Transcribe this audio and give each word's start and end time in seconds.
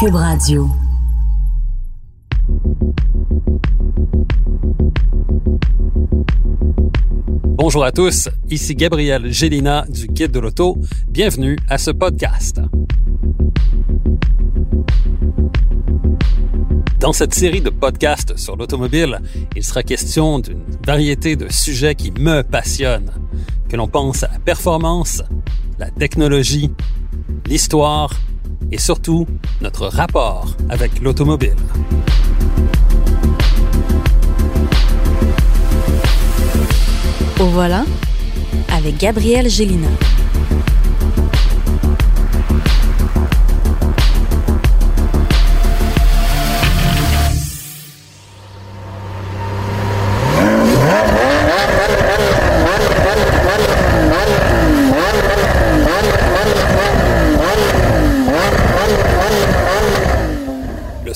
Cube 0.00 0.14
Radio. 0.14 0.68
Bonjour 7.56 7.84
à 7.84 7.92
tous, 7.92 8.28
ici 8.50 8.74
Gabriel 8.74 9.32
Gélina 9.32 9.84
du 9.88 10.06
Guide 10.06 10.30
de 10.30 10.38
l'Auto. 10.38 10.78
Bienvenue 11.08 11.56
à 11.68 11.78
ce 11.78 11.90
podcast. 11.90 12.60
Dans 17.00 17.12
cette 17.12 17.34
série 17.34 17.60
de 17.60 17.70
podcasts 17.70 18.36
sur 18.36 18.56
l'automobile, 18.56 19.20
il 19.56 19.64
sera 19.64 19.82
question 19.82 20.38
d'une 20.38 20.62
variété 20.86 21.36
de 21.36 21.48
sujets 21.48 21.94
qui 21.94 22.10
me 22.12 22.42
passionnent, 22.42 23.12
que 23.68 23.76
l'on 23.76 23.88
pense 23.88 24.22
à 24.22 24.30
la 24.32 24.38
performance, 24.38 25.22
la 25.78 25.90
technologie, 25.90 26.72
l'histoire 27.48 28.10
et 28.70 28.76
surtout 28.78 29.26
notre 29.62 29.86
rapport 29.86 30.54
avec 30.68 31.00
l'automobile. 31.00 31.56
Au 37.40 37.46
volant, 37.46 37.86
avec 38.70 38.98
Gabriel 38.98 39.48
Gélina. 39.48 39.88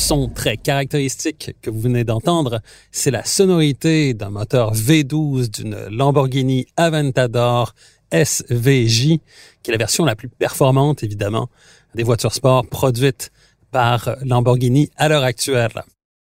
Son 0.03 0.29
très 0.29 0.57
caractéristique 0.57 1.55
que 1.63 1.71
vous 1.71 1.81
venez 1.81 2.03
d'entendre, 2.03 2.61
c'est 2.91 3.13
la 3.13 3.25
sonorité 3.25 4.15
d'un 4.15 4.31
moteur 4.31 4.75
V12 4.75 5.49
d'une 5.49 5.87
Lamborghini 5.91 6.67
Aventador 6.77 7.73
SVJ, 8.11 9.19
qui 9.63 9.71
est 9.71 9.73
la 9.73 9.79
version 9.79 10.05
la 10.05 10.17
plus 10.17 10.29
performante, 10.29 11.05
évidemment, 11.05 11.49
des 11.95 12.03
voitures 12.03 12.35
sport 12.35 12.67
produites 12.67 13.31
par 13.71 14.17
Lamborghini 14.23 14.91
à 14.97 15.09
l'heure 15.09 15.23
actuelle. 15.23 15.83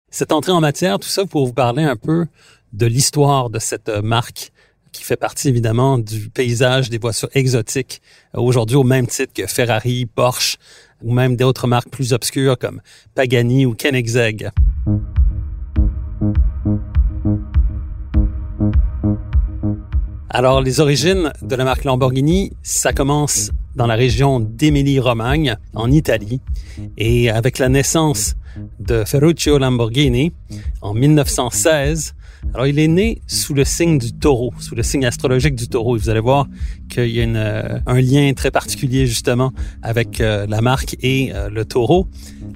Cette 0.08 0.30
entrée 0.30 0.52
en 0.52 0.60
matière, 0.60 1.00
tout 1.00 1.08
ça 1.08 1.26
pour 1.26 1.44
vous 1.44 1.52
parler 1.52 1.82
un 1.82 1.96
peu 1.96 2.26
de 2.72 2.86
l'histoire 2.86 3.50
de 3.50 3.58
cette 3.58 3.88
marque 3.88 4.52
qui 4.92 5.02
fait 5.02 5.16
partie 5.16 5.48
évidemment 5.48 5.98
du 5.98 6.30
paysage 6.30 6.88
des 6.88 6.98
voitures 6.98 7.28
exotiques 7.34 8.00
aujourd'hui 8.32 8.76
au 8.76 8.84
même 8.84 9.08
titre 9.08 9.32
que 9.34 9.46
Ferrari, 9.48 10.06
Porsche 10.06 10.58
ou 11.04 11.12
même 11.12 11.36
d'autres 11.36 11.66
marques 11.66 11.90
plus 11.90 12.12
obscures 12.12 12.58
comme 12.58 12.80
Pagani 13.14 13.66
ou 13.66 13.74
Koenigsegg. 13.74 14.50
Alors, 20.30 20.60
les 20.62 20.80
origines 20.80 21.32
de 21.42 21.54
la 21.54 21.62
marque 21.62 21.84
Lamborghini, 21.84 22.52
ça 22.62 22.92
commence 22.92 23.52
dans 23.76 23.86
la 23.86 23.94
région 23.94 24.40
d'Émilie-Romagne, 24.40 25.56
en 25.74 25.92
Italie, 25.92 26.40
et 26.96 27.30
avec 27.30 27.58
la 27.58 27.68
naissance 27.68 28.34
de 28.80 29.04
Ferruccio 29.04 29.58
Lamborghini 29.58 30.32
en 30.80 30.94
1916, 30.94 32.14
alors, 32.54 32.68
il 32.68 32.78
est 32.78 32.86
né 32.86 33.20
sous 33.26 33.52
le 33.52 33.64
signe 33.64 33.98
du 33.98 34.12
taureau, 34.12 34.54
sous 34.60 34.76
le 34.76 34.84
signe 34.84 35.04
astrologique 35.04 35.56
du 35.56 35.66
taureau. 35.66 35.96
Et 35.96 35.98
vous 35.98 36.08
allez 36.08 36.20
voir 36.20 36.46
qu'il 36.88 37.10
y 37.10 37.18
a 37.18 37.24
une, 37.24 37.34
euh, 37.34 37.80
un 37.84 38.00
lien 38.00 38.32
très 38.32 38.52
particulier, 38.52 39.08
justement, 39.08 39.52
avec 39.82 40.20
euh, 40.20 40.46
la 40.48 40.60
marque 40.60 40.96
et 41.02 41.32
euh, 41.34 41.50
le 41.50 41.64
taureau. 41.64 42.06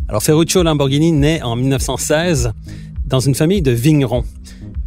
Alors, 0.08 0.22
Ferruccio 0.22 0.62
Lamborghini 0.62 1.10
naît 1.10 1.42
en 1.42 1.56
1916 1.56 2.53
dans 3.06 3.19
une 3.19 3.34
famille 3.34 3.60
de 3.60 3.72
vignerons. 3.72 4.22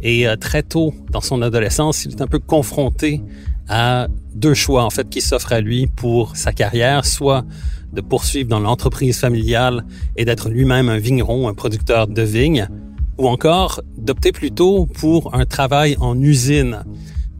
Et 0.00 0.26
très 0.40 0.64
tôt, 0.64 0.92
dans 1.12 1.20
son 1.20 1.42
adolescence, 1.42 2.06
il 2.06 2.10
est 2.10 2.22
un 2.22 2.26
peu 2.26 2.40
confronté 2.40 3.20
à 3.68 4.08
deux 4.34 4.54
choix, 4.54 4.82
en 4.82 4.90
fait, 4.90 5.08
qui 5.08 5.20
s'offrent 5.20 5.52
à 5.52 5.60
lui 5.60 5.86
pour 5.86 6.36
sa 6.36 6.52
carrière, 6.52 7.04
soit 7.04 7.44
de 7.92 8.00
poursuivre 8.00 8.48
dans 8.48 8.58
l'entreprise 8.58 9.20
familiale 9.20 9.84
et 10.16 10.24
d'être 10.24 10.48
lui-même 10.48 10.88
un 10.88 10.98
vigneron, 10.98 11.46
un 11.46 11.54
producteur 11.54 12.08
de 12.08 12.22
vignes, 12.22 12.68
ou 13.22 13.28
encore 13.28 13.80
d'opter 13.96 14.32
plutôt 14.32 14.86
pour 14.86 15.32
un 15.32 15.46
travail 15.46 15.96
en 16.00 16.20
usine. 16.20 16.82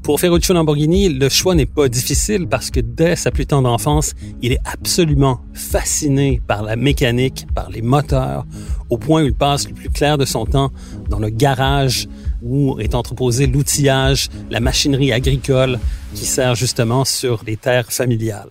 Pour 0.05 0.21
Ferruccio 0.21 0.55
Lamborghini, 0.55 1.09
le 1.09 1.29
choix 1.29 1.57
n'est 1.57 1.67
pas 1.67 1.89
difficile 1.89 2.47
parce 2.47 2.71
que 2.71 2.79
dès 2.79 3.17
sa 3.17 3.33
plus 3.33 3.47
tendre 3.47 3.69
enfance, 3.69 4.13
il 4.43 4.53
est 4.53 4.61
absolument 4.65 5.41
fasciné 5.55 6.41
par 6.47 6.63
la 6.63 6.77
mécanique, 6.77 7.47
par 7.53 7.69
les 7.69 7.83
moteurs, 7.83 8.47
au 8.91 8.97
point 8.97 9.25
où 9.25 9.27
il 9.27 9.35
passe 9.35 9.67
le 9.67 9.75
plus 9.75 9.91
clair 9.91 10.19
de 10.19 10.25
son 10.25 10.47
temps 10.47 10.71
dans 11.11 11.19
le 11.19 11.31
garage 11.31 12.07
où 12.43 12.79
est 12.79 12.95
entreposé 12.95 13.49
l'outillage, 13.49 14.29
la 14.51 14.61
machinerie 14.61 15.13
agricole 15.13 15.81
qui 16.15 16.27
sert 16.27 16.55
justement 16.55 17.05
sur 17.05 17.43
les 17.45 17.57
terres 17.57 17.91
familiales. 17.91 18.51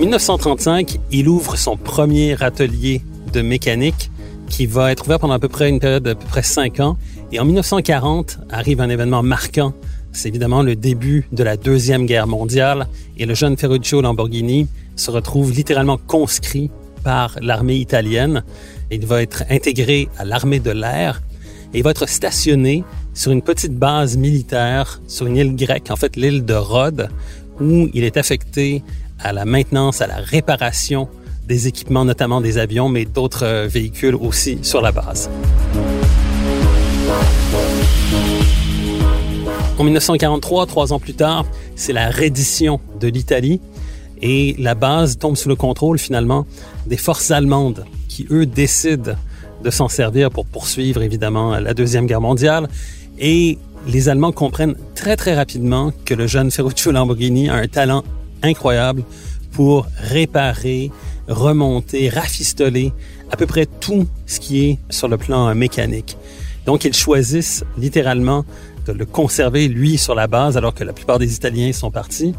1935, 0.00 0.98
il 1.12 1.28
ouvre 1.28 1.56
son 1.56 1.76
premier 1.76 2.42
atelier 2.42 3.02
de 3.34 3.42
mécanique 3.42 4.10
qui 4.48 4.64
va 4.64 4.92
être 4.92 5.04
ouvert 5.04 5.20
pendant 5.20 5.34
à 5.34 5.38
peu 5.38 5.50
près 5.50 5.68
une 5.68 5.78
période 5.78 6.02
d'à 6.02 6.14
peu 6.14 6.24
près 6.24 6.42
cinq 6.42 6.80
ans. 6.80 6.96
Et 7.32 7.38
en 7.38 7.44
1940 7.44 8.38
arrive 8.48 8.80
un 8.80 8.88
événement 8.88 9.22
marquant. 9.22 9.74
C'est 10.12 10.30
évidemment 10.30 10.62
le 10.62 10.74
début 10.74 11.28
de 11.32 11.44
la 11.44 11.58
Deuxième 11.58 12.06
Guerre 12.06 12.26
mondiale 12.26 12.88
et 13.18 13.26
le 13.26 13.34
jeune 13.34 13.58
Ferruccio 13.58 14.00
Lamborghini 14.00 14.68
se 14.96 15.10
retrouve 15.10 15.52
littéralement 15.52 15.98
conscrit 15.98 16.70
par 17.04 17.36
l'armée 17.42 17.76
italienne. 17.76 18.42
Il 18.90 19.04
va 19.04 19.20
être 19.20 19.44
intégré 19.50 20.08
à 20.16 20.24
l'armée 20.24 20.60
de 20.60 20.70
l'air 20.70 21.20
et 21.74 21.78
il 21.78 21.84
va 21.84 21.90
être 21.90 22.08
stationné 22.08 22.84
sur 23.12 23.32
une 23.32 23.42
petite 23.42 23.74
base 23.74 24.16
militaire 24.16 25.02
sur 25.06 25.26
une 25.26 25.36
île 25.36 25.54
grecque, 25.54 25.90
en 25.90 25.96
fait 25.96 26.16
l'île 26.16 26.46
de 26.46 26.54
Rhodes, 26.54 27.10
où 27.60 27.88
il 27.92 28.04
est 28.04 28.16
affecté 28.16 28.82
à 29.22 29.32
la 29.32 29.44
maintenance, 29.44 30.00
à 30.00 30.06
la 30.06 30.16
réparation 30.16 31.08
des 31.46 31.66
équipements, 31.66 32.04
notamment 32.04 32.40
des 32.40 32.58
avions, 32.58 32.88
mais 32.88 33.04
d'autres 33.04 33.44
euh, 33.44 33.66
véhicules 33.66 34.14
aussi 34.14 34.58
sur 34.62 34.80
la 34.80 34.92
base. 34.92 35.30
En 39.78 39.84
1943, 39.84 40.66
trois 40.66 40.92
ans 40.92 40.98
plus 40.98 41.14
tard, 41.14 41.46
c'est 41.74 41.92
la 41.92 42.10
reddition 42.10 42.80
de 43.00 43.08
l'Italie 43.08 43.60
et 44.22 44.54
la 44.58 44.74
base 44.74 45.18
tombe 45.18 45.36
sous 45.36 45.48
le 45.48 45.56
contrôle 45.56 45.98
finalement 45.98 46.46
des 46.86 46.98
forces 46.98 47.30
allemandes 47.30 47.86
qui, 48.08 48.26
eux, 48.30 48.44
décident 48.44 49.12
de 49.64 49.70
s'en 49.70 49.88
servir 49.88 50.30
pour 50.30 50.46
poursuivre 50.46 51.02
évidemment 51.02 51.58
la 51.58 51.74
Deuxième 51.74 52.06
Guerre 52.06 52.20
mondiale. 52.20 52.68
Et 53.18 53.58
les 53.86 54.08
Allemands 54.08 54.32
comprennent 54.32 54.76
très 54.94 55.16
très 55.16 55.34
rapidement 55.34 55.92
que 56.04 56.14
le 56.14 56.26
jeune 56.26 56.50
Ferruccio 56.50 56.92
Lamborghini 56.92 57.48
a 57.48 57.54
un 57.54 57.66
talent 57.66 58.04
incroyable 58.42 59.02
pour 59.52 59.86
réparer, 59.98 60.90
remonter, 61.28 62.08
rafistoler 62.08 62.92
à 63.30 63.36
peu 63.36 63.46
près 63.46 63.66
tout 63.66 64.06
ce 64.26 64.40
qui 64.40 64.64
est 64.64 64.78
sur 64.90 65.08
le 65.08 65.16
plan 65.16 65.54
mécanique. 65.54 66.16
Donc, 66.66 66.84
ils 66.84 66.94
choisissent 66.94 67.64
littéralement 67.78 68.44
de 68.86 68.92
le 68.92 69.06
conserver, 69.06 69.68
lui, 69.68 69.98
sur 69.98 70.14
la 70.14 70.26
base, 70.26 70.56
alors 70.56 70.74
que 70.74 70.84
la 70.84 70.92
plupart 70.92 71.18
des 71.18 71.34
Italiens 71.34 71.72
sont 71.72 71.90
partis. 71.90 72.34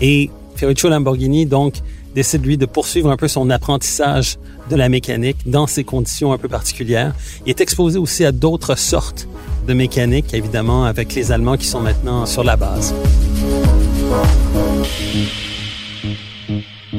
Et 0.00 0.30
Ferruccio 0.56 0.88
Lamborghini, 0.88 1.46
donc, 1.46 1.76
décide, 2.14 2.44
lui, 2.44 2.56
de 2.56 2.66
poursuivre 2.66 3.10
un 3.10 3.16
peu 3.16 3.28
son 3.28 3.50
apprentissage 3.50 4.38
de 4.70 4.76
la 4.76 4.88
mécanique 4.88 5.38
dans 5.46 5.66
ces 5.66 5.84
conditions 5.84 6.32
un 6.32 6.38
peu 6.38 6.48
particulières. 6.48 7.14
Il 7.46 7.50
est 7.50 7.60
exposé 7.60 7.98
aussi 7.98 8.24
à 8.24 8.32
d'autres 8.32 8.76
sortes 8.76 9.28
de 9.66 9.74
mécanique, 9.74 10.34
évidemment, 10.34 10.84
avec 10.84 11.14
les 11.14 11.32
Allemands 11.32 11.56
qui 11.56 11.66
sont 11.66 11.80
maintenant 11.80 12.26
sur 12.26 12.44
la 12.44 12.56
base. 12.56 12.94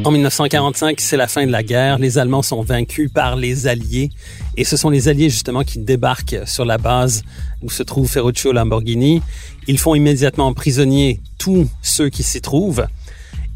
En 0.05 0.11
1945, 0.11 0.99
c'est 0.99 1.15
la 1.15 1.27
fin 1.27 1.45
de 1.45 1.51
la 1.51 1.63
guerre. 1.63 1.97
Les 1.97 2.17
Allemands 2.17 2.41
sont 2.41 2.61
vaincus 2.61 3.09
par 3.13 3.37
les 3.37 3.67
Alliés. 3.67 4.11
Et 4.57 4.65
ce 4.65 4.75
sont 4.75 4.89
les 4.89 5.07
Alliés, 5.07 5.29
justement, 5.29 5.63
qui 5.63 5.79
débarquent 5.79 6.41
sur 6.45 6.65
la 6.65 6.77
base 6.77 7.23
où 7.61 7.69
se 7.69 7.83
trouve 7.83 8.09
Ferruccio 8.09 8.51
Lamborghini. 8.51 9.21
Ils 9.67 9.77
font 9.77 9.95
immédiatement 9.95 10.53
prisonnier 10.53 11.21
tous 11.37 11.69
ceux 11.81 12.09
qui 12.09 12.21
s'y 12.23 12.41
trouvent. 12.41 12.85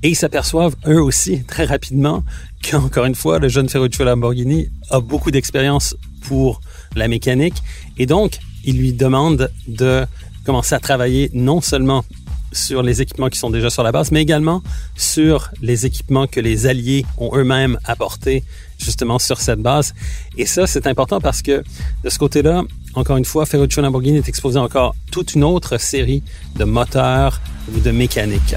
Et 0.03 0.09
ils 0.09 0.15
s'aperçoivent, 0.15 0.75
eux 0.87 1.01
aussi, 1.01 1.43
très 1.43 1.65
rapidement, 1.65 2.23
qu'encore 2.63 3.05
une 3.05 3.15
fois, 3.15 3.39
le 3.39 3.49
jeune 3.49 3.67
Ferruccio 3.67 4.05
Lamborghini 4.05 4.69
a 4.89 5.01
beaucoup 5.01 5.31
d'expérience 5.31 5.97
pour 6.21 6.61
la 6.95 7.07
mécanique. 7.09 7.61
Et 7.97 8.05
donc, 8.05 8.37
ils 8.63 8.77
lui 8.77 8.93
demandent 8.93 9.51
de 9.67 10.05
commencer 10.45 10.75
à 10.75 10.79
travailler 10.79 11.29
non 11.33 11.59
seulement 11.59 12.05
sur 12.51 12.83
les 12.83 13.01
équipements 13.01 13.29
qui 13.29 13.39
sont 13.39 13.49
déjà 13.49 13.69
sur 13.69 13.83
la 13.83 13.91
base, 13.91 14.11
mais 14.11 14.21
également 14.21 14.61
sur 14.95 15.49
les 15.61 15.85
équipements 15.85 16.27
que 16.27 16.39
les 16.39 16.67
Alliés 16.67 17.05
ont 17.17 17.35
eux-mêmes 17.35 17.77
apportés 17.85 18.43
justement 18.77 19.19
sur 19.19 19.39
cette 19.39 19.59
base. 19.59 19.93
Et 20.37 20.45
ça, 20.45 20.67
c'est 20.67 20.87
important 20.87 21.19
parce 21.19 21.41
que 21.41 21.63
de 22.03 22.09
ce 22.09 22.19
côté-là, 22.19 22.63
encore 22.93 23.17
une 23.17 23.25
fois, 23.25 23.45
Ferruccio 23.45 23.81
Lamborghini 23.81 24.17
est 24.17 24.29
exposé 24.29 24.59
encore 24.59 24.95
toute 25.11 25.35
une 25.35 25.43
autre 25.43 25.77
série 25.77 26.23
de 26.55 26.63
moteurs 26.63 27.41
ou 27.75 27.79
de 27.79 27.91
mécanique. 27.91 28.55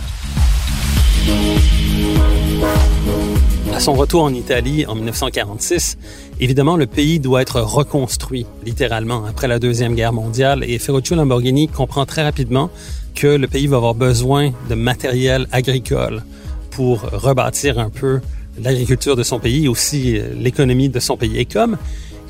À 3.75 3.81
son 3.81 3.95
retour 3.95 4.25
en 4.25 4.35
Italie 4.35 4.85
en 4.87 4.95
1946, 4.95 5.97
évidemment, 6.39 6.77
le 6.77 6.87
pays 6.87 7.19
doit 7.19 7.41
être 7.41 7.61
reconstruit 7.61 8.45
littéralement 8.65 9.25
après 9.25 9.49
la 9.49 9.59
Deuxième 9.59 9.95
Guerre 9.95 10.13
mondiale 10.13 10.65
et 10.65 10.79
Ferruccio 10.79 11.17
Lamborghini 11.17 11.69
comprend 11.69 12.05
très 12.05 12.23
rapidement 12.23 12.71
que 13.15 13.27
le 13.27 13.47
pays 13.47 13.67
va 13.67 13.77
avoir 13.77 13.95
besoin 13.95 14.53
de 14.69 14.75
matériel 14.75 15.47
agricole 15.53 16.23
pour 16.71 17.01
rebâtir 17.01 17.79
un 17.79 17.91
peu 17.91 18.21
l'agriculture 18.61 19.17
de 19.17 19.23
son 19.23 19.39
pays 19.39 19.65
et 19.65 19.69
aussi 19.69 20.19
euh, 20.19 20.33
l'économie 20.39 20.89
de 20.89 21.01
son 21.01 21.17
pays. 21.17 21.39
Et 21.39 21.45
comme 21.45 21.77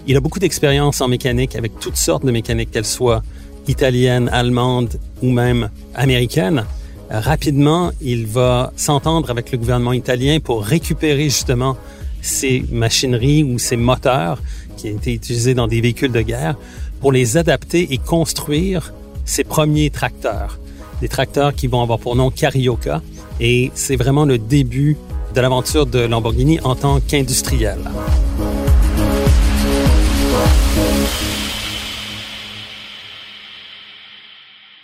il 0.06 0.16
a 0.16 0.20
beaucoup 0.20 0.38
d'expérience 0.38 1.00
en 1.00 1.08
mécanique 1.08 1.56
avec 1.56 1.78
toutes 1.78 1.96
sortes 1.96 2.24
de 2.24 2.30
mécaniques, 2.30 2.70
qu'elles 2.70 2.84
soient 2.84 3.22
italiennes, 3.68 4.28
allemandes 4.32 4.98
ou 5.22 5.30
même 5.30 5.70
américaines, 5.94 6.64
rapidement, 7.10 7.90
il 8.00 8.26
va 8.26 8.72
s'entendre 8.76 9.30
avec 9.30 9.52
le 9.52 9.58
gouvernement 9.58 9.92
italien 9.92 10.38
pour 10.40 10.64
récupérer 10.64 11.24
justement 11.24 11.76
ces 12.22 12.64
machineries 12.70 13.42
ou 13.44 13.58
ces 13.58 13.76
moteurs 13.76 14.40
qui 14.76 14.88
ont 14.88 14.96
été 14.96 15.14
utilisés 15.14 15.54
dans 15.54 15.66
des 15.66 15.80
véhicules 15.80 16.12
de 16.12 16.20
guerre 16.20 16.56
pour 17.00 17.12
les 17.12 17.36
adapter 17.36 17.92
et 17.92 17.98
construire 17.98 18.92
ses 19.30 19.44
premiers 19.44 19.90
tracteurs 19.90 20.58
des 21.00 21.08
tracteurs 21.08 21.54
qui 21.54 21.66
vont 21.66 21.82
avoir 21.82 21.98
pour 21.98 22.16
nom 22.16 22.30
Carioca. 22.30 23.02
Et 23.40 23.70
c'est 23.74 23.96
vraiment 23.96 24.24
le 24.24 24.38
début 24.38 24.96
de 25.34 25.40
l'aventure 25.40 25.86
de 25.86 26.00
Lamborghini 26.00 26.60
en 26.60 26.74
tant 26.74 27.00
qu'industriel. 27.00 27.78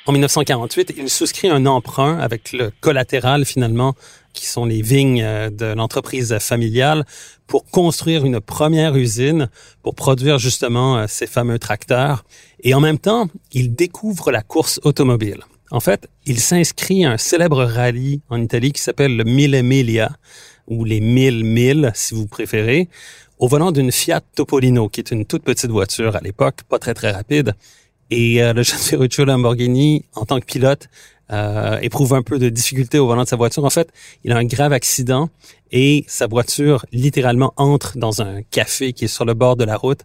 En 0.08 0.12
1948, 0.12 0.94
il 0.98 1.10
souscrit 1.10 1.48
un 1.48 1.66
emprunt 1.66 2.16
avec 2.20 2.52
le 2.52 2.70
collatéral 2.80 3.44
finalement, 3.44 3.94
qui 4.32 4.46
sont 4.46 4.64
les 4.64 4.80
vignes 4.80 5.20
euh, 5.20 5.50
de 5.50 5.66
l'entreprise 5.66 6.38
familiale, 6.38 7.04
pour 7.48 7.64
construire 7.64 8.24
une 8.24 8.40
première 8.40 8.94
usine 8.94 9.48
pour 9.82 9.96
produire 9.96 10.38
justement 10.38 10.96
euh, 10.96 11.06
ces 11.08 11.26
fameux 11.26 11.58
tracteurs. 11.58 12.24
Et 12.62 12.72
en 12.72 12.78
même 12.78 13.00
temps, 13.00 13.26
il 13.50 13.74
découvre 13.74 14.30
la 14.30 14.42
course 14.42 14.78
automobile. 14.84 15.40
En 15.72 15.80
fait, 15.80 16.08
il 16.24 16.38
s'inscrit 16.38 17.04
à 17.04 17.10
un 17.10 17.18
célèbre 17.18 17.64
rallye 17.64 18.20
en 18.28 18.40
Italie 18.40 18.70
qui 18.70 18.82
s'appelle 18.82 19.16
le 19.16 19.24
Mille 19.24 19.56
Emilia, 19.56 20.12
ou 20.68 20.84
les 20.84 21.00
Mille 21.00 21.42
Mille, 21.42 21.90
si 21.94 22.14
vous 22.14 22.28
préférez, 22.28 22.88
au 23.38 23.48
volant 23.48 23.72
d'une 23.72 23.90
Fiat 23.90 24.20
Topolino, 24.36 24.88
qui 24.88 25.00
est 25.00 25.10
une 25.10 25.26
toute 25.26 25.42
petite 25.42 25.70
voiture 25.70 26.14
à 26.14 26.20
l'époque, 26.20 26.62
pas 26.68 26.78
très 26.78 26.94
très 26.94 27.10
rapide. 27.10 27.54
Et 28.10 28.42
euh, 28.42 28.52
le 28.52 28.62
jeune 28.64 28.78
Ferruccio 28.78 29.24
Lamborghini, 29.24 30.04
en 30.14 30.24
tant 30.24 30.40
que 30.40 30.44
pilote, 30.44 30.88
euh, 31.32 31.78
éprouve 31.80 32.14
un 32.14 32.22
peu 32.22 32.38
de 32.38 32.48
difficulté 32.48 32.98
au 32.98 33.06
volant 33.06 33.24
de 33.24 33.28
sa 33.28 33.36
voiture. 33.36 33.64
En 33.64 33.70
fait, 33.70 33.88
il 34.24 34.32
a 34.32 34.36
un 34.36 34.44
grave 34.44 34.72
accident 34.72 35.28
et 35.72 36.04
sa 36.06 36.28
voiture 36.28 36.86
littéralement 36.92 37.52
entre 37.56 37.98
dans 37.98 38.22
un 38.22 38.42
café 38.42 38.92
qui 38.92 39.06
est 39.06 39.08
sur 39.08 39.24
le 39.24 39.34
bord 39.34 39.56
de 39.56 39.64
la 39.64 39.76
route. 39.76 40.00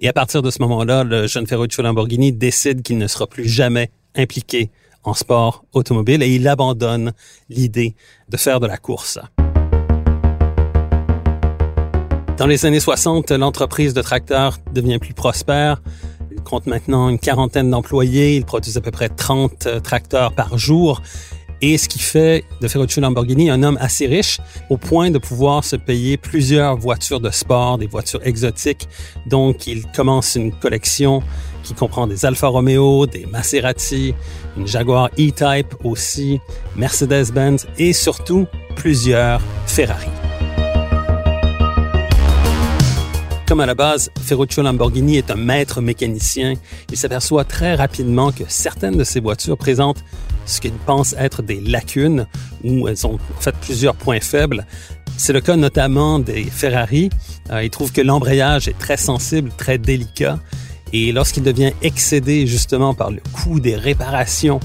Et 0.00 0.08
à 0.08 0.12
partir 0.12 0.42
de 0.42 0.50
ce 0.50 0.60
moment-là, 0.62 1.04
le 1.04 1.28
jeune 1.28 1.46
Ferruccio 1.46 1.82
Lamborghini 1.82 2.32
décide 2.32 2.82
qu'il 2.82 2.98
ne 2.98 3.06
sera 3.06 3.28
plus 3.28 3.48
jamais 3.48 3.90
impliqué 4.16 4.70
en 5.04 5.14
sport 5.14 5.64
automobile 5.74 6.22
et 6.22 6.34
il 6.34 6.48
abandonne 6.48 7.12
l'idée 7.48 7.94
de 8.28 8.36
faire 8.36 8.58
de 8.58 8.66
la 8.66 8.76
course. 8.76 9.18
Dans 12.36 12.46
les 12.46 12.66
années 12.66 12.80
60, 12.80 13.30
l'entreprise 13.30 13.94
de 13.94 14.02
tracteurs 14.02 14.58
devient 14.72 14.98
plus 14.98 15.14
prospère. 15.14 15.80
Compte 16.44 16.66
maintenant 16.66 17.08
une 17.08 17.18
quarantaine 17.18 17.70
d'employés. 17.70 18.36
Il 18.36 18.44
produit 18.44 18.76
à 18.76 18.80
peu 18.80 18.90
près 18.90 19.08
30 19.08 19.82
tracteurs 19.82 20.32
par 20.32 20.58
jour. 20.58 21.02
Et 21.60 21.78
ce 21.78 21.88
qui 21.88 21.98
fait 21.98 22.44
de 22.60 22.68
Ferruccio 22.68 23.00
Lamborghini 23.00 23.48
un 23.48 23.62
homme 23.62 23.78
assez 23.80 24.06
riche 24.06 24.38
au 24.68 24.76
point 24.76 25.10
de 25.10 25.18
pouvoir 25.18 25.64
se 25.64 25.76
payer 25.76 26.18
plusieurs 26.18 26.76
voitures 26.76 27.20
de 27.20 27.30
sport, 27.30 27.78
des 27.78 27.86
voitures 27.86 28.20
exotiques. 28.24 28.86
Donc, 29.26 29.66
il 29.66 29.86
commence 29.92 30.34
une 30.34 30.52
collection 30.52 31.22
qui 31.62 31.72
comprend 31.72 32.06
des 32.06 32.26
Alfa 32.26 32.48
Romeo, 32.48 33.06
des 33.06 33.24
Maserati, 33.26 34.14
une 34.56 34.66
Jaguar 34.66 35.08
E-Type 35.18 35.74
aussi, 35.84 36.38
Mercedes-Benz 36.76 37.66
et 37.78 37.94
surtout 37.94 38.46
plusieurs 38.76 39.40
Ferrari. 39.66 40.23
Comme 43.54 43.60
à 43.60 43.66
la 43.66 43.76
base, 43.76 44.10
Ferruccio 44.20 44.64
Lamborghini 44.64 45.16
est 45.16 45.30
un 45.30 45.36
maître 45.36 45.80
mécanicien, 45.80 46.54
il 46.90 46.98
s'aperçoit 46.98 47.44
très 47.44 47.76
rapidement 47.76 48.32
que 48.32 48.42
certaines 48.48 48.96
de 48.96 49.04
ses 49.04 49.20
voitures 49.20 49.56
présentent 49.56 50.02
ce 50.44 50.60
qu'il 50.60 50.72
pense 50.72 51.14
être 51.16 51.40
des 51.40 51.60
lacunes 51.60 52.26
ou 52.64 52.88
elles 52.88 53.06
ont 53.06 53.16
fait 53.38 53.54
plusieurs 53.60 53.94
points 53.94 54.18
faibles. 54.18 54.66
C'est 55.16 55.32
le 55.32 55.40
cas 55.40 55.54
notamment 55.54 56.18
des 56.18 56.42
Ferrari. 56.42 57.10
Euh, 57.52 57.62
il 57.62 57.70
trouve 57.70 57.92
que 57.92 58.00
l'embrayage 58.00 58.66
est 58.66 58.76
très 58.76 58.96
sensible, 58.96 59.52
très 59.56 59.78
délicat 59.78 60.40
et 60.92 61.12
lorsqu'il 61.12 61.44
devient 61.44 61.74
excédé 61.80 62.48
justement 62.48 62.92
par 62.92 63.12
le 63.12 63.20
coût 63.34 63.60
des 63.60 63.76
réparations 63.76 64.58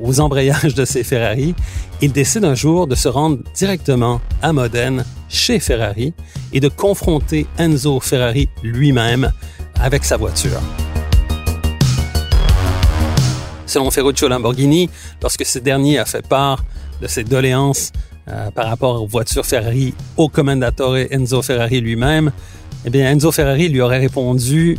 aux 0.00 0.20
embrayages 0.20 0.74
de 0.74 0.84
ses 0.84 1.04
Ferrari, 1.04 1.54
il 2.00 2.12
décide 2.12 2.44
un 2.44 2.54
jour 2.54 2.86
de 2.86 2.94
se 2.94 3.08
rendre 3.08 3.38
directement 3.54 4.20
à 4.42 4.52
Modène, 4.52 5.04
chez 5.28 5.60
Ferrari, 5.60 6.14
et 6.52 6.60
de 6.60 6.68
confronter 6.68 7.46
Enzo 7.58 8.00
Ferrari 8.00 8.48
lui-même 8.62 9.30
avec 9.80 10.04
sa 10.04 10.16
voiture. 10.16 10.60
Selon 13.66 13.90
Ferruccio 13.90 14.28
Lamborghini, 14.28 14.88
lorsque 15.20 15.44
ce 15.44 15.58
dernier 15.58 15.98
a 15.98 16.04
fait 16.04 16.26
part 16.26 16.64
de 17.02 17.06
ses 17.08 17.24
doléances 17.24 17.92
euh, 18.28 18.50
par 18.50 18.68
rapport 18.68 19.02
aux 19.02 19.06
voitures 19.06 19.44
Ferrari 19.44 19.94
au 20.16 20.28
commendatore 20.28 20.96
Enzo 20.96 21.42
Ferrari 21.42 21.80
lui-même, 21.80 22.30
eh 22.84 22.90
bien 22.90 23.10
Enzo 23.10 23.32
Ferrari 23.32 23.68
lui 23.68 23.80
aurait 23.80 23.98
répondu 23.98 24.78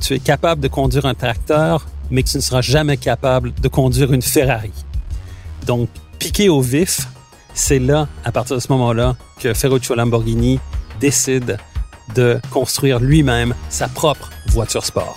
tu 0.00 0.14
es 0.14 0.18
capable 0.18 0.60
de 0.60 0.68
conduire 0.68 1.06
un 1.06 1.14
tracteur, 1.14 1.86
mais 2.10 2.22
que 2.22 2.28
tu 2.28 2.36
ne 2.36 2.42
seras 2.42 2.60
jamais 2.60 2.96
capable 2.96 3.52
de 3.54 3.68
conduire 3.68 4.12
une 4.12 4.22
Ferrari. 4.22 4.72
Donc, 5.66 5.88
piqué 6.18 6.48
au 6.48 6.60
vif, 6.60 7.06
c'est 7.54 7.78
là, 7.78 8.08
à 8.24 8.32
partir 8.32 8.56
de 8.56 8.60
ce 8.60 8.70
moment-là, 8.72 9.16
que 9.40 9.54
Ferruccio 9.54 9.94
Lamborghini 9.94 10.60
décide 11.00 11.58
de 12.14 12.40
construire 12.50 13.00
lui-même 13.00 13.54
sa 13.68 13.88
propre 13.88 14.30
voiture 14.48 14.84
sport. 14.84 15.14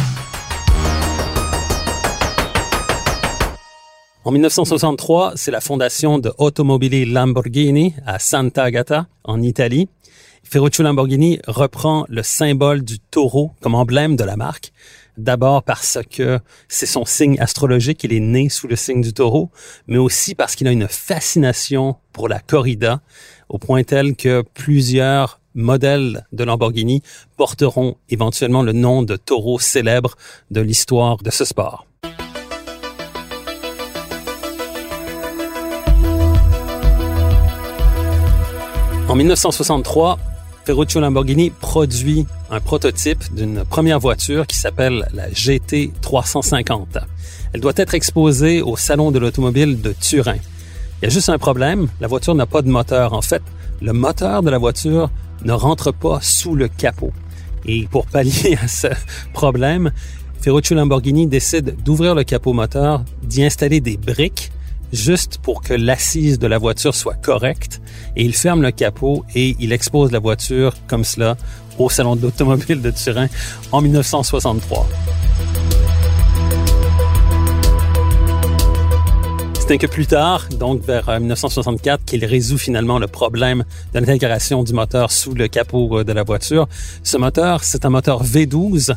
En 4.24 4.32
1963, 4.32 5.34
c'est 5.36 5.52
la 5.52 5.62
fondation 5.62 6.20
de 6.20 6.32
Automobili 6.38 7.06
Lamborghini 7.06 7.96
à 8.06 8.20
Santa 8.20 8.64
Agata, 8.64 9.08
en 9.24 9.42
Italie, 9.42 9.90
Ferruccio 10.44 10.84
Lamborghini 10.84 11.40
reprend 11.48 12.06
le 12.10 12.24
symbole 12.24 12.84
du 12.84 13.00
taureau 13.00 13.52
comme 13.62 13.74
emblème 13.76 14.16
de 14.16 14.24
la 14.24 14.36
marque. 14.36 14.74
D'abord 15.22 15.62
parce 15.62 16.00
que 16.10 16.40
c'est 16.68 16.88
son 16.88 17.06
signe 17.06 17.40
astrologique, 17.40 18.04
il 18.04 18.12
est 18.12 18.20
né 18.20 18.50
sous 18.50 18.68
le 18.68 18.76
signe 18.76 19.02
du 19.02 19.14
taureau, 19.14 19.52
mais 19.86 20.00
aussi 20.00 20.34
parce 20.34 20.56
qu'il 20.56 20.68
a 20.68 20.72
une 20.72 20.88
fascination 20.88 21.98
pour 22.12 22.28
la 22.28 22.40
corrida, 22.40 23.02
au 23.48 23.60
point 23.60 23.84
tel 23.84 24.16
que 24.16 24.42
plusieurs 24.56 25.40
modèles 25.54 26.26
de 26.32 26.44
Lamborghini 26.44 27.04
porteront 27.38 27.98
éventuellement 28.10 28.64
le 28.64 28.72
nom 28.72 29.04
de 29.04 29.16
taureau 29.16 29.60
célèbre 29.60 30.16
de 30.50 30.62
l'histoire 30.62 31.18
de 31.18 31.30
ce 31.30 31.46
sport. 31.46 31.86
En 39.08 39.14
1963, 39.14 40.18
Ferruccio 40.64 41.02
Lamborghini 41.02 41.50
produit 41.50 42.28
un 42.52 42.60
prototype 42.60 43.34
d'une 43.34 43.64
première 43.66 44.00
voiture 44.00 44.46
qui 44.46 44.58
s'appelle 44.58 45.08
la 45.14 45.32
GT 45.32 45.92
350. 46.02 47.00
Elle 47.54 47.62
doit 47.62 47.74
être 47.78 47.96
exposée 47.96 48.62
au 48.62 48.78
Salon 48.78 49.12
de 49.12 49.18
l'automobile 49.18 49.82
de 49.82 49.94
Turin. 49.94 50.36
Il 51.02 51.06
y 51.06 51.08
a 51.08 51.10
juste 51.10 51.30
un 51.30 51.40
problème, 51.40 51.88
la 52.00 52.08
voiture 52.08 52.36
n'a 52.36 52.46
pas 52.46 52.62
de 52.62 52.70
moteur. 52.70 53.14
En 53.14 53.24
fait, 53.24 53.42
le 53.82 53.92
moteur 53.92 54.44
de 54.44 54.52
la 54.52 54.60
voiture 54.60 55.10
ne 55.44 55.54
rentre 55.54 55.92
pas 55.92 56.20
sous 56.22 56.56
le 56.56 56.68
capot. 56.68 57.12
Et 57.66 57.88
pour 57.88 58.06
pallier 58.06 58.58
à 58.64 58.68
ce 58.68 58.88
problème, 59.34 59.92
Ferruccio 60.42 60.76
Lamborghini 60.76 61.26
décide 61.26 61.76
d'ouvrir 61.84 62.14
le 62.14 62.24
capot 62.24 62.54
moteur, 62.54 63.04
d'y 63.24 63.44
installer 63.44 63.82
des 63.82 63.98
briques 63.98 64.52
juste 64.92 65.38
pour 65.38 65.62
que 65.62 65.74
l'assise 65.74 66.40
de 66.40 66.48
la 66.48 66.58
voiture 66.58 66.96
soit 66.96 67.16
correcte 67.16 67.82
et 68.16 68.24
il 68.24 68.34
ferme 68.34 68.62
le 68.62 68.72
capot 68.72 69.24
et 69.36 69.56
il 69.60 69.72
expose 69.72 70.12
la 70.12 70.20
voiture 70.20 70.74
comme 70.88 71.04
cela 71.04 71.38
au 71.78 71.90
Salon 71.90 72.16
de 72.16 72.22
l'automobile 72.22 72.82
de 72.82 72.92
Turin 72.92 73.28
en 73.72 73.82
1963. 73.82 74.88
C'est 79.60 79.76
un 79.76 79.78
que 79.78 79.88
plus 79.88 80.08
tard, 80.08 80.50
donc 80.50 80.84
vers 80.84 81.08
1964, 81.20 82.00
euh, 82.00 82.04
qu'il 82.06 82.26
résout 82.26 82.58
finalement 82.58 83.00
le 83.00 83.08
problème 83.08 83.64
de 83.94 84.00
l'intégration 84.00 84.64
du 84.64 84.74
moteur 84.74 85.12
sous 85.12 85.34
le 85.34 85.48
capot 85.48 86.00
euh, 86.00 86.04
de 86.04 86.12
la 86.12 86.24
voiture. 86.24 86.68
Ce 87.04 87.16
moteur, 87.16 87.64
c'est 87.64 87.86
un 87.86 87.90
moteur 87.90 88.26
V12 88.26 88.96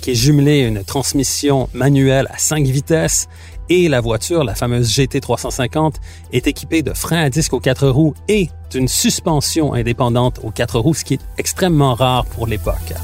qui 0.00 0.12
est 0.12 0.14
jumelé 0.14 0.64
à 0.64 0.68
une 0.68 0.84
transmission 0.84 1.68
manuelle 1.74 2.28
à 2.30 2.38
5 2.38 2.66
vitesses 2.66 3.26
et 3.68 3.88
la 3.88 4.00
voiture, 4.00 4.44
la 4.44 4.54
fameuse 4.54 4.90
GT350, 4.90 5.94
est 6.32 6.46
équipée 6.46 6.82
de 6.82 6.92
freins 6.92 7.22
à 7.22 7.30
disque 7.30 7.52
aux 7.52 7.60
quatre 7.60 7.88
roues 7.88 8.14
et 8.28 8.50
d'une 8.70 8.88
suspension 8.88 9.74
indépendante 9.74 10.40
aux 10.42 10.50
quatre 10.50 10.78
roues, 10.78 10.94
ce 10.94 11.04
qui 11.04 11.14
est 11.14 11.20
extrêmement 11.38 11.94
rare 11.94 12.24
pour 12.26 12.46
l'époque. 12.46 12.94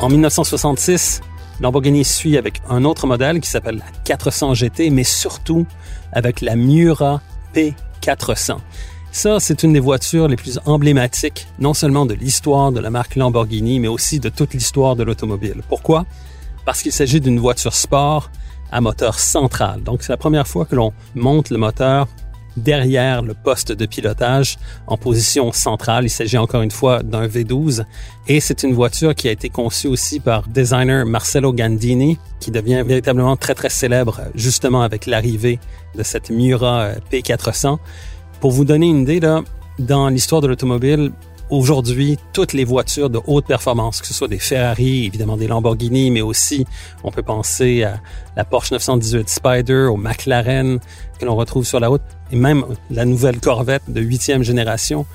En 0.00 0.08
1966, 0.08 1.20
Lamborghini 1.60 2.04
suit 2.04 2.36
avec 2.36 2.60
un 2.68 2.84
autre 2.84 3.06
modèle 3.06 3.40
qui 3.40 3.48
s'appelle 3.48 3.76
la 3.76 3.84
400 4.04 4.54
GT, 4.54 4.90
mais 4.90 5.04
surtout 5.04 5.64
avec 6.12 6.40
la 6.40 6.56
Miura 6.56 7.20
P400. 7.54 8.56
Ça, 9.14 9.40
c'est 9.40 9.62
une 9.62 9.74
des 9.74 9.80
voitures 9.80 10.26
les 10.26 10.36
plus 10.36 10.58
emblématiques, 10.64 11.46
non 11.58 11.74
seulement 11.74 12.06
de 12.06 12.14
l'histoire 12.14 12.72
de 12.72 12.80
la 12.80 12.88
marque 12.88 13.14
Lamborghini, 13.14 13.78
mais 13.78 13.86
aussi 13.86 14.20
de 14.20 14.30
toute 14.30 14.54
l'histoire 14.54 14.96
de 14.96 15.02
l'automobile. 15.02 15.60
Pourquoi? 15.68 16.06
Parce 16.64 16.80
qu'il 16.80 16.92
s'agit 16.92 17.20
d'une 17.20 17.38
voiture 17.38 17.74
sport 17.74 18.30
à 18.70 18.80
moteur 18.80 19.18
central. 19.18 19.82
Donc, 19.82 20.02
c'est 20.02 20.14
la 20.14 20.16
première 20.16 20.48
fois 20.48 20.64
que 20.64 20.74
l'on 20.74 20.94
monte 21.14 21.50
le 21.50 21.58
moteur 21.58 22.08
derrière 22.56 23.22
le 23.22 23.34
poste 23.34 23.70
de 23.72 23.84
pilotage 23.84 24.58
en 24.86 24.96
position 24.96 25.52
centrale. 25.52 26.04
Il 26.04 26.10
s'agit 26.10 26.38
encore 26.38 26.62
une 26.62 26.70
fois 26.70 27.02
d'un 27.02 27.26
V12 27.26 27.84
et 28.28 28.40
c'est 28.40 28.62
une 28.62 28.74
voiture 28.74 29.14
qui 29.14 29.28
a 29.28 29.30
été 29.30 29.48
conçue 29.48 29.88
aussi 29.88 30.20
par 30.20 30.48
designer 30.48 31.06
Marcello 31.06 31.52
Gandini 31.52 32.18
qui 32.40 32.50
devient 32.50 32.82
véritablement 32.86 33.36
très 33.36 33.54
très 33.54 33.70
célèbre 33.70 34.20
justement 34.34 34.82
avec 34.82 35.06
l'arrivée 35.06 35.58
de 35.96 36.02
cette 36.02 36.30
Miura 36.30 36.90
P400. 37.10 37.78
Pour 38.42 38.50
vous 38.50 38.64
donner 38.64 38.88
une 38.88 39.02
idée, 39.02 39.20
là, 39.20 39.42
dans 39.78 40.08
l'histoire 40.08 40.40
de 40.40 40.48
l'automobile, 40.48 41.12
aujourd'hui, 41.48 42.18
toutes 42.32 42.54
les 42.54 42.64
voitures 42.64 43.08
de 43.08 43.20
haute 43.28 43.46
performance, 43.46 44.00
que 44.00 44.06
ce 44.08 44.12
soit 44.12 44.26
des 44.26 44.40
Ferrari, 44.40 45.06
évidemment 45.06 45.36
des 45.36 45.46
Lamborghini, 45.46 46.10
mais 46.10 46.22
aussi 46.22 46.66
on 47.04 47.12
peut 47.12 47.22
penser 47.22 47.84
à 47.84 48.00
la 48.34 48.44
Porsche 48.44 48.72
918 48.72 49.28
Spider, 49.28 49.86
au 49.88 49.96
McLaren 49.96 50.80
que 51.20 51.24
l'on 51.24 51.36
retrouve 51.36 51.64
sur 51.64 51.78
la 51.78 51.86
route, 51.86 52.02
et 52.32 52.36
même 52.36 52.64
la 52.90 53.04
nouvelle 53.04 53.38
Corvette 53.38 53.84
de 53.86 54.00
huitième 54.00 54.42
génération, 54.42 55.06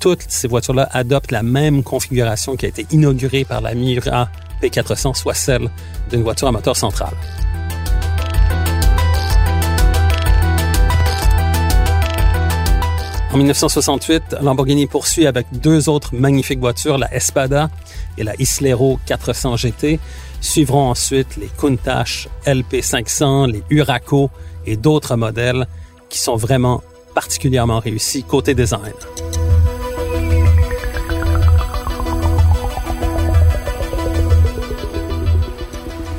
toutes 0.00 0.24
ces 0.26 0.48
voitures-là 0.48 0.88
adoptent 0.90 1.30
la 1.30 1.44
même 1.44 1.84
configuration 1.84 2.56
qui 2.56 2.66
a 2.66 2.68
été 2.68 2.84
inaugurée 2.90 3.44
par 3.44 3.60
la 3.60 3.76
Mira 3.76 4.28
P400, 4.60 5.14
soit 5.14 5.34
celle 5.34 5.70
d'une 6.10 6.24
voiture 6.24 6.48
à 6.48 6.50
moteur 6.50 6.76
central. 6.76 7.14
En 13.32 13.38
1968, 13.38 14.36
Lamborghini 14.42 14.86
poursuit 14.86 15.26
avec 15.26 15.46
deux 15.52 15.88
autres 15.88 16.14
magnifiques 16.14 16.58
voitures, 16.58 16.98
la 16.98 17.12
Espada 17.14 17.70
et 18.18 18.24
la 18.24 18.34
Islero 18.38 19.00
400 19.06 19.56
GT. 19.56 19.98
Suivront 20.42 20.90
ensuite 20.90 21.38
les 21.38 21.46
Countach 21.46 22.28
LP500, 22.44 23.50
les 23.50 23.62
Huraco 23.70 24.28
et 24.66 24.76
d'autres 24.76 25.16
modèles 25.16 25.66
qui 26.10 26.18
sont 26.18 26.36
vraiment 26.36 26.82
particulièrement 27.14 27.78
réussis 27.78 28.22
côté 28.22 28.54
design. 28.54 28.92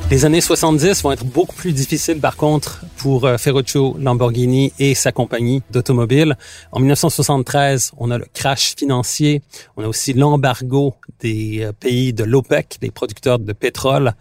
Les 0.10 0.26
années 0.26 0.42
70 0.42 1.04
vont 1.04 1.12
être 1.12 1.26
beaucoup 1.26 1.56
plus 1.56 1.74
difficiles 1.74 2.20
par 2.20 2.38
contre 2.38 2.82
pour 3.04 3.26
euh, 3.26 3.38
Ferruccio 3.38 3.98
Lamborghini 4.00 4.72
et 4.80 4.96
sa 4.96 5.12
compagnie 5.12 5.62
d'automobile. 5.72 6.38
En 6.72 6.80
1973, 6.80 7.92
on 7.98 8.12
a 8.12 8.18
le 8.18 8.26
crash 8.34 8.76
financier, 8.78 9.42
on 9.76 9.84
a 9.84 9.88
aussi 9.90 10.14
l'embargo 10.14 10.96
des 11.20 11.64
euh, 11.64 11.74
pays 11.74 12.14
de 12.14 12.24
l'OPEC, 12.24 12.78
des 12.80 12.92
producteurs 12.92 13.40
de 13.40 13.52
pétrole. 13.52 14.14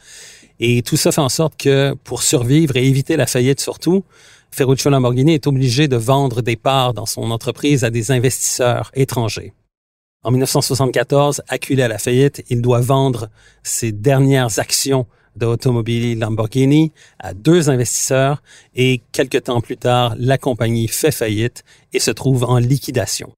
Et 0.59 0.83
tout 0.83 0.97
ça 0.97 1.13
fait 1.13 1.21
en 1.21 1.29
sorte 1.29 1.57
que 1.57 1.95
pour 2.03 2.25
survivre 2.25 2.77
et 2.77 2.85
éviter 2.85 3.17
la 3.17 3.29
faillite 3.29 3.61
surtout, 3.61 4.03
Ferruccio 4.51 4.91
Lamborghini 4.91 5.35
est 5.35 5.47
obligé 5.47 5.87
de 5.87 5.97
vendre 5.97 6.43
des 6.43 6.57
parts 6.57 6.93
dans 6.93 7.07
son 7.07 7.31
entreprise 7.31 7.85
à 7.85 7.91
des 7.91 8.11
investisseurs 8.11 8.91
étrangers. 8.95 9.53
En 10.25 10.33
1974, 10.33 11.43
acculé 11.47 11.85
à 11.85 11.89
la 11.89 11.99
faillite, 11.99 12.45
il 12.51 12.61
doit 12.61 12.81
vendre 12.81 13.29
ses 13.63 13.93
dernières 13.93 14.59
actions 14.59 15.07
d'automobile 15.37 16.19
Lamborghini 16.19 16.93
à 17.19 17.35
deux 17.35 17.71
investisseurs 17.71 18.43
et 18.75 19.01
quelques 19.13 19.45
temps 19.45 19.61
plus 19.61 19.77
tard, 19.77 20.15
la 20.19 20.39
compagnie 20.39 20.89
fait 20.89 21.13
faillite 21.13 21.65
et 21.93 21.99
se 21.99 22.11
trouve 22.11 22.45
en 22.45 22.59
liquidation. 22.59 23.33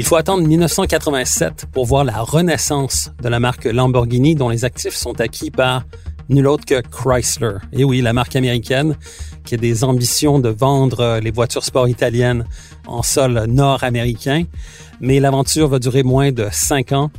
Il 0.00 0.06
faut 0.06 0.16
attendre 0.16 0.46
1987 0.46 1.66
pour 1.72 1.84
voir 1.84 2.04
la 2.04 2.22
renaissance 2.22 3.10
de 3.22 3.28
la 3.28 3.38
marque 3.38 3.66
Lamborghini 3.66 4.34
dont 4.34 4.48
les 4.48 4.64
actifs 4.64 4.94
sont 4.94 5.20
acquis 5.20 5.50
par 5.50 5.84
nul 6.30 6.46
autre 6.46 6.64
que 6.64 6.80
Chrysler. 6.80 7.58
Et 7.72 7.84
oui, 7.84 8.00
la 8.00 8.12
marque 8.12 8.34
américaine 8.34 8.96
qui 9.44 9.56
a 9.56 9.58
des 9.58 9.84
ambitions 9.84 10.38
de 10.38 10.48
vendre 10.48 11.20
les 11.22 11.30
voitures 11.30 11.64
sport 11.64 11.88
italiennes 11.88 12.46
en 12.86 13.02
sol 13.02 13.44
nord-américain. 13.46 14.44
Mais 15.00 15.20
l'aventure 15.20 15.68
va 15.68 15.78
durer 15.78 16.02
moins 16.02 16.32
de 16.32 16.48
cinq 16.50 16.92
ans 16.92 17.10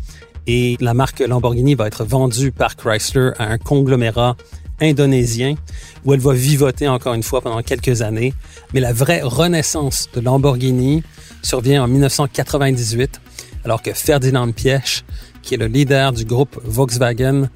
et 0.48 0.78
la 0.80 0.94
marque 0.94 1.20
Lamborghini 1.20 1.76
va 1.76 1.88
être 1.88 2.04
vendue 2.04 2.52
par 2.52 2.76
Chrysler 2.76 3.32
à 3.38 3.46
un 3.46 3.58
conglomérat 3.58 4.36
indonésien 4.80 5.56
où 6.04 6.14
elle 6.14 6.20
va 6.20 6.34
vivoter 6.34 6.88
encore 6.88 7.14
une 7.14 7.24
fois 7.24 7.42
pendant 7.42 7.62
quelques 7.62 8.02
années. 8.02 8.34
Mais 8.74 8.80
la 8.80 8.94
vraie 8.94 9.22
renaissance 9.22 10.10
de 10.14 10.22
Lamborghini 10.22 11.04
survient 11.44 11.84
en 11.84 11.88
1998 11.88 13.22
alors 13.64 13.82
que 13.82 13.94
Ferdinand 13.94 14.52
Piech, 14.52 15.04
qui 15.44 15.54
est 15.54 15.58
le 15.58 15.68
leader 15.68 16.12
du 16.12 16.26
groupe 16.26 16.60
Volkswagen, 16.64 17.50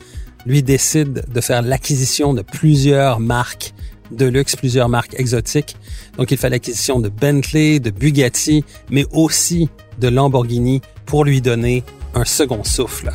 lui 0.45 0.61
décide 0.61 1.25
de 1.31 1.41
faire 1.41 1.63
l'acquisition 1.63 2.33
de 2.33 2.43
plusieurs 2.43 3.19
marques 3.19 3.73
de 4.11 4.27
luxe, 4.27 4.55
plusieurs 4.55 4.89
marques 4.89 5.15
exotiques. 5.19 5.75
Donc 6.17 6.29
il 6.29 6.37
fait 6.37 6.49
l'acquisition 6.49 6.99
de 6.99 7.09
Bentley, 7.09 7.79
de 7.79 7.89
Bugatti, 7.89 8.63
mais 8.91 9.05
aussi 9.11 9.69
de 9.99 10.07
Lamborghini 10.07 10.81
pour 11.07 11.25
lui 11.25 11.41
donner 11.41 11.83
un 12.15 12.23
second 12.23 12.63
souffle. 12.63 13.11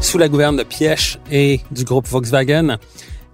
Sous 0.00 0.18
la 0.18 0.28
gouverne 0.28 0.56
de 0.56 0.62
Piech 0.64 1.18
et 1.30 1.60
du 1.70 1.84
groupe 1.84 2.08
Volkswagen, 2.08 2.78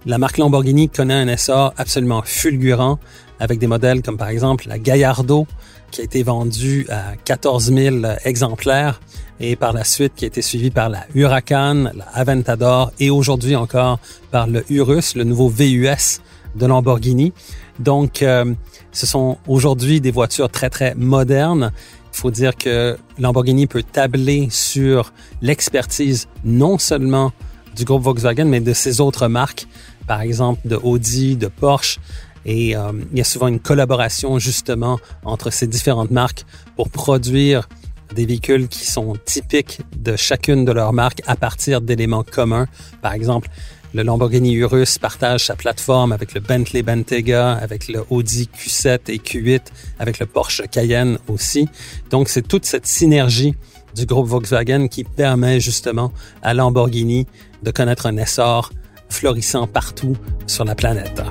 la 0.05 0.17
marque 0.17 0.37
Lamborghini 0.37 0.89
connaît 0.89 1.13
un 1.13 1.27
essor 1.27 1.73
absolument 1.77 2.21
fulgurant 2.23 2.99
avec 3.39 3.59
des 3.59 3.67
modèles 3.67 4.01
comme 4.01 4.17
par 4.17 4.29
exemple 4.29 4.67
la 4.67 4.77
Gallardo 4.77 5.47
qui 5.91 6.01
a 6.01 6.03
été 6.03 6.23
vendue 6.23 6.85
à 6.89 7.15
14 7.25 7.73
000 7.73 7.97
exemplaires 8.25 9.01
et 9.39 9.55
par 9.55 9.73
la 9.73 9.83
suite 9.83 10.13
qui 10.15 10.25
a 10.25 10.27
été 10.27 10.41
suivie 10.41 10.71
par 10.71 10.89
la 10.89 11.05
Huracan, 11.15 11.91
la 11.95 12.05
Aventador 12.13 12.91
et 12.99 13.09
aujourd'hui 13.09 13.55
encore 13.55 13.99
par 14.31 14.47
le 14.47 14.63
Urus, 14.69 15.15
le 15.15 15.23
nouveau 15.23 15.49
VUS 15.49 16.21
de 16.55 16.65
Lamborghini. 16.65 17.33
Donc, 17.79 18.21
euh, 18.21 18.53
ce 18.91 19.05
sont 19.05 19.37
aujourd'hui 19.47 20.01
des 20.01 20.11
voitures 20.11 20.49
très, 20.49 20.69
très 20.69 20.93
modernes. 20.95 21.71
Il 22.13 22.17
faut 22.17 22.31
dire 22.31 22.55
que 22.55 22.97
Lamborghini 23.17 23.67
peut 23.67 23.83
tabler 23.83 24.47
sur 24.51 25.13
l'expertise 25.41 26.27
non 26.43 26.77
seulement 26.77 27.31
du 27.75 27.85
groupe 27.85 28.03
Volkswagen, 28.03 28.45
mais 28.45 28.59
de 28.59 28.73
ses 28.73 29.01
autres 29.01 29.27
marques, 29.27 29.67
par 30.07 30.21
exemple 30.21 30.61
de 30.65 30.75
Audi, 30.75 31.35
de 31.35 31.47
Porsche. 31.47 31.99
Et 32.45 32.75
euh, 32.75 32.91
il 33.11 33.17
y 33.17 33.21
a 33.21 33.23
souvent 33.23 33.47
une 33.47 33.59
collaboration 33.59 34.37
justement 34.37 34.99
entre 35.23 35.49
ces 35.49 35.65
différentes 35.65 36.11
marques 36.11 36.45
pour 36.75 36.89
produire 36.89 37.67
des 38.13 38.25
véhicules 38.25 38.67
qui 38.67 38.85
sont 38.85 39.15
typiques 39.25 39.81
de 39.95 40.15
chacune 40.15 40.65
de 40.65 40.71
leurs 40.71 40.93
marques 40.93 41.21
à 41.25 41.35
partir 41.35 41.81
d'éléments 41.81 42.23
communs. 42.23 42.67
Par 43.01 43.13
exemple, 43.13 43.49
Le 43.95 44.01
Lamborghini 44.01 44.53
Urus 44.53 44.97
partage 44.97 45.45
sa 45.45 45.55
plateforme 45.55 46.13
avec 46.13 46.33
le 46.33 46.39
Bentley 46.39 46.81
Bentayga, 46.81 47.51
avec 47.51 47.87
le 47.87 48.03
Audi 48.09 48.49
Q7 48.51 49.01
et 49.09 49.17
Q8, 49.17 49.61
avec 49.99 50.17
le 50.17 50.25
Porsche 50.25 50.63
Cayenne 50.71 51.19
aussi. 51.27 51.69
Donc, 52.09 52.27
c'est 52.27 52.41
toute 52.41 52.65
cette 52.65 52.87
synergie 52.87 53.53
du 53.95 54.07
groupe 54.07 54.25
Volkswagen 54.25 54.87
qui 54.87 55.03
permet 55.03 55.59
justement 55.59 56.11
à 56.41 56.55
Lamborghini 56.55 57.27
de 57.61 57.69
connaître 57.69 58.07
un 58.07 58.17
essor 58.17 58.71
florissant 59.09 59.67
partout 59.67 60.17
sur 60.47 60.65
la 60.65 60.73
planète. 60.73 61.21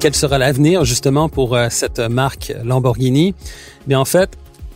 Quel 0.00 0.14
sera 0.14 0.38
l'avenir 0.38 0.86
justement 0.86 1.28
pour 1.28 1.54
euh, 1.54 1.66
cette 1.70 1.98
marque 1.98 2.54
Lamborghini? 2.64 3.34
Bien 3.86 4.00
en 4.00 4.04
fait, 4.06 4.30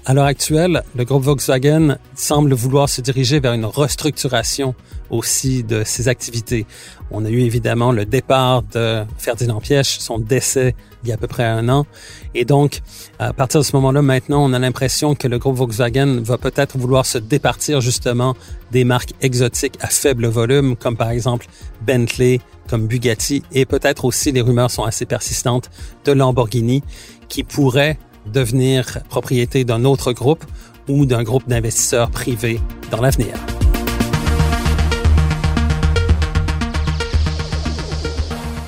à 0.04 0.14
l'heure 0.14 0.26
actuelle, 0.26 0.82
le 0.96 1.04
groupe 1.04 1.22
Volkswagen 1.22 1.96
semble 2.14 2.54
vouloir 2.54 2.88
se 2.88 3.00
diriger 3.00 3.40
vers 3.40 3.52
une 3.52 3.64
restructuration 3.64 4.74
aussi 5.10 5.62
de 5.62 5.84
ses 5.84 6.08
activités. 6.08 6.66
On 7.10 7.24
a 7.24 7.30
eu 7.30 7.40
évidemment 7.40 7.92
le 7.92 8.04
départ 8.04 8.62
de 8.62 9.04
Ferdinand 9.18 9.60
Pièche, 9.60 9.98
son 9.98 10.18
décès 10.18 10.74
il 11.02 11.08
y 11.08 11.12
a 11.12 11.14
à 11.14 11.18
peu 11.18 11.26
près 11.26 11.44
un 11.44 11.68
an. 11.68 11.86
Et 12.34 12.44
donc, 12.44 12.80
à 13.18 13.32
partir 13.32 13.60
de 13.60 13.64
ce 13.64 13.74
moment-là, 13.76 14.02
maintenant, 14.02 14.44
on 14.44 14.52
a 14.52 14.58
l'impression 14.58 15.14
que 15.14 15.28
le 15.28 15.38
groupe 15.38 15.56
Volkswagen 15.56 16.20
va 16.22 16.38
peut-être 16.38 16.78
vouloir 16.78 17.06
se 17.06 17.18
départir 17.18 17.80
justement 17.80 18.36
des 18.70 18.84
marques 18.84 19.12
exotiques 19.20 19.76
à 19.80 19.88
faible 19.88 20.26
volume, 20.26 20.76
comme 20.76 20.96
par 20.96 21.10
exemple 21.10 21.46
Bentley, 21.84 22.40
comme 22.68 22.86
Bugatti, 22.86 23.42
et 23.52 23.66
peut-être 23.66 24.04
aussi, 24.04 24.32
les 24.32 24.40
rumeurs 24.40 24.70
sont 24.70 24.84
assez 24.84 25.04
persistantes, 25.04 25.70
de 26.04 26.12
Lamborghini, 26.12 26.82
qui 27.28 27.42
pourrait 27.42 27.98
devenir 28.26 29.02
propriété 29.08 29.64
d'un 29.64 29.84
autre 29.84 30.12
groupe 30.12 30.44
ou 30.88 31.06
d'un 31.06 31.22
groupe 31.22 31.48
d'investisseurs 31.48 32.10
privés 32.10 32.60
dans 32.90 33.00
l'avenir. 33.00 33.34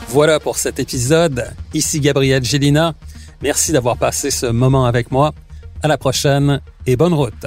Voilà 0.08 0.38
pour 0.38 0.58
cet 0.58 0.78
épisode. 0.78 1.52
Ici 1.72 1.98
Gabriel 2.00 2.44
Gélina. 2.44 2.94
Merci 3.42 3.72
d'avoir 3.72 3.96
passé 3.96 4.30
ce 4.30 4.46
moment 4.46 4.86
avec 4.86 5.10
moi. 5.10 5.34
À 5.82 5.88
la 5.88 5.98
prochaine 5.98 6.60
et 6.86 6.96
bonne 6.96 7.14
route. 7.14 7.46